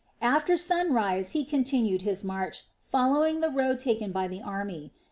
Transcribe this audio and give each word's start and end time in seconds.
After 0.23 0.57
sunrise 0.57 1.29
he 1.37 1.45
continued 1.45 2.01
his 2.01 2.23
march, 2.23 2.63
following 2.79 3.39
the 3.39 3.51
road 3.51 3.77
taken 3.77 4.11
by 4.11 4.27
the 4.27 4.41
army. 4.41 4.91